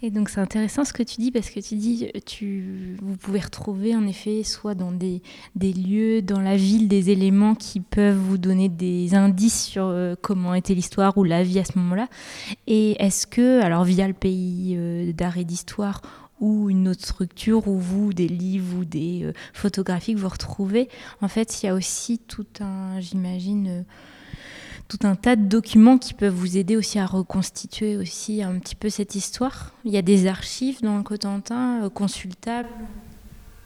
Et 0.00 0.10
donc 0.10 0.28
c'est 0.28 0.40
intéressant 0.40 0.84
ce 0.84 0.92
que 0.92 1.02
tu 1.02 1.16
dis 1.20 1.32
parce 1.32 1.50
que 1.50 1.58
tu 1.58 1.74
dis 1.74 2.08
tu 2.24 2.96
vous 3.02 3.16
pouvez 3.16 3.40
retrouver 3.40 3.96
en 3.96 4.06
effet 4.06 4.44
soit 4.44 4.76
dans 4.76 4.92
des, 4.92 5.22
des 5.56 5.72
lieux 5.72 6.22
dans 6.22 6.40
la 6.40 6.56
ville 6.56 6.86
des 6.86 7.10
éléments 7.10 7.56
qui 7.56 7.80
peuvent 7.80 8.16
vous 8.16 8.38
donner 8.38 8.68
des 8.68 9.16
indices 9.16 9.64
sur 9.64 9.86
euh, 9.86 10.14
comment 10.20 10.54
était 10.54 10.74
l'histoire 10.74 11.18
ou 11.18 11.24
la 11.24 11.42
vie 11.42 11.58
à 11.58 11.64
ce 11.64 11.76
moment-là. 11.78 12.08
Et 12.68 12.92
est-ce 13.02 13.26
que 13.26 13.60
alors 13.60 13.82
via 13.82 14.06
le 14.06 14.14
pays 14.14 14.76
euh, 14.76 15.12
d'art 15.12 15.36
et 15.36 15.44
d'histoire 15.44 16.00
ou 16.40 16.70
une 16.70 16.88
autre 16.88 17.04
structure 17.04 17.66
où 17.66 17.78
vous, 17.78 18.12
des 18.12 18.28
livres 18.28 18.78
ou 18.78 18.84
des 18.84 19.24
euh, 19.24 19.32
photographies 19.52 20.14
que 20.14 20.20
vous 20.20 20.28
retrouvez, 20.28 20.88
en 21.20 21.28
fait, 21.28 21.62
il 21.62 21.66
y 21.66 21.68
a 21.68 21.74
aussi 21.74 22.18
tout 22.18 22.46
un, 22.60 23.00
j'imagine, 23.00 23.84
tout 24.88 25.06
un 25.06 25.14
tas 25.14 25.36
de 25.36 25.44
documents 25.44 25.98
qui 25.98 26.14
peuvent 26.14 26.34
vous 26.34 26.56
aider 26.56 26.76
aussi 26.76 26.98
à 26.98 27.06
reconstituer 27.06 27.96
aussi 27.96 28.42
un 28.42 28.58
petit 28.58 28.74
peu 28.74 28.88
cette 28.88 29.14
histoire. 29.14 29.72
Il 29.84 29.92
y 29.92 29.98
a 29.98 30.02
des 30.02 30.26
archives 30.26 30.80
dans 30.82 30.96
le 30.96 31.02
Cotentin 31.02 31.84
euh, 31.84 31.90
consultables. 31.90 32.68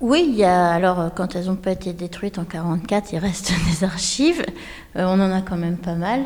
Oui, 0.01 0.27
il 0.29 0.35
y 0.35 0.45
a, 0.45 0.73
alors 0.73 0.99
euh, 0.99 1.09
quand 1.15 1.37
elles 1.37 1.47
n'ont 1.47 1.55
pas 1.55 1.71
été 1.71 1.93
détruites 1.93 2.39
en 2.39 2.43
1944, 2.43 3.13
il 3.13 3.19
reste 3.19 3.53
des 3.71 3.85
archives. 3.85 4.45
Euh, 4.97 5.05
on 5.07 5.21
en 5.21 5.31
a 5.31 5.43
quand 5.43 5.57
même 5.57 5.77
pas 5.77 5.95
mal. 5.95 6.23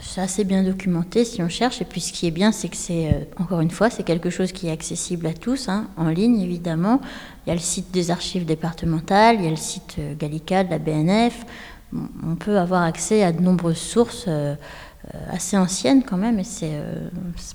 c'est 0.00 0.20
assez 0.20 0.44
bien 0.44 0.64
documenté 0.64 1.24
si 1.24 1.44
on 1.44 1.48
cherche. 1.48 1.80
Et 1.80 1.84
puis 1.84 2.00
ce 2.00 2.12
qui 2.12 2.26
est 2.26 2.32
bien, 2.32 2.50
c'est 2.50 2.68
que 2.68 2.76
c'est, 2.76 3.28
encore 3.38 3.60
une 3.60 3.70
fois, 3.70 3.88
c'est 3.88 4.02
quelque 4.02 4.30
chose 4.30 4.50
qui 4.50 4.66
est 4.66 4.72
accessible 4.72 5.28
à 5.28 5.32
tous, 5.32 5.68
hein, 5.68 5.86
en 5.96 6.08
ligne 6.08 6.40
évidemment. 6.40 7.00
Il 7.46 7.50
y 7.50 7.52
a 7.52 7.54
le 7.54 7.60
site 7.60 7.92
des 7.92 8.10
archives 8.10 8.46
départementales, 8.46 9.36
il 9.38 9.44
y 9.44 9.46
a 9.46 9.50
le 9.50 9.56
site 9.56 10.00
Gallica 10.18 10.64
de 10.64 10.70
la 10.70 10.78
BNF 10.78 11.44
on 11.92 12.34
peut 12.36 12.58
avoir 12.58 12.82
accès 12.82 13.22
à 13.22 13.32
de 13.32 13.40
nombreuses 13.40 13.78
sources 13.78 14.26
euh, 14.28 14.54
euh, 15.14 15.18
assez 15.30 15.56
anciennes 15.56 16.02
quand 16.02 16.16
même, 16.16 16.38
et 16.38 16.44
c'est 16.44 16.72
euh, 16.72 17.08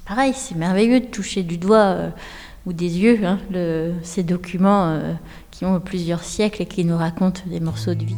pareil, 0.07 0.33
c'est 0.35 0.55
merveilleux 0.55 0.99
de 0.99 1.07
toucher 1.07 1.43
du 1.43 1.57
doigt 1.57 1.97
ou 2.65 2.73
des 2.73 2.99
yeux 2.99 3.19
hein, 3.25 3.39
ces 4.03 4.23
documents 4.23 4.99
qui 5.49 5.65
ont 5.65 5.79
plusieurs 5.79 6.23
siècles 6.23 6.61
et 6.61 6.65
qui 6.65 6.85
nous 6.85 6.97
racontent 6.97 7.41
des 7.47 7.59
morceaux 7.59 7.95
de 7.95 8.03
vie. 8.03 8.17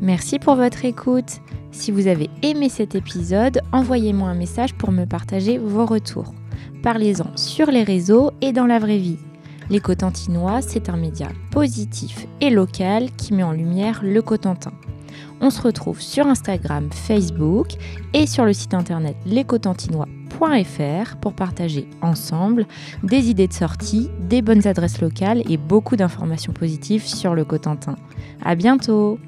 Merci 0.00 0.38
pour 0.38 0.54
votre 0.54 0.84
écoute. 0.84 1.40
Si 1.72 1.90
vous 1.90 2.06
avez 2.06 2.30
aimé 2.42 2.68
cet 2.68 2.94
épisode, 2.94 3.60
envoyez-moi 3.72 4.28
un 4.28 4.34
message 4.34 4.74
pour 4.74 4.92
me 4.92 5.04
partager 5.04 5.58
vos 5.58 5.86
retours. 5.86 6.32
Parlez-en 6.82 7.36
sur 7.36 7.70
les 7.70 7.82
réseaux 7.82 8.30
et 8.40 8.52
dans 8.52 8.66
la 8.66 8.78
vraie 8.78 8.98
vie. 8.98 9.18
Les 9.70 9.78
Cotentinois, 9.78 10.62
c'est 10.62 10.88
un 10.88 10.96
média 10.96 11.28
positif 11.52 12.26
et 12.40 12.50
local 12.50 13.08
qui 13.16 13.32
met 13.32 13.44
en 13.44 13.52
lumière 13.52 14.00
le 14.02 14.20
Cotentin. 14.20 14.72
On 15.40 15.50
se 15.50 15.62
retrouve 15.62 16.00
sur 16.00 16.26
Instagram, 16.26 16.88
Facebook 16.90 17.68
et 18.12 18.26
sur 18.26 18.44
le 18.44 18.52
site 18.52 18.74
internet 18.74 19.16
lescotentinois.fr 19.26 21.16
pour 21.20 21.34
partager 21.34 21.88
ensemble 22.02 22.66
des 23.04 23.30
idées 23.30 23.46
de 23.46 23.52
sortie, 23.52 24.10
des 24.18 24.42
bonnes 24.42 24.66
adresses 24.66 25.00
locales 25.00 25.42
et 25.48 25.56
beaucoup 25.56 25.94
d'informations 25.94 26.52
positives 26.52 27.06
sur 27.06 27.36
le 27.36 27.44
Cotentin. 27.44 27.94
À 28.44 28.56
bientôt! 28.56 29.20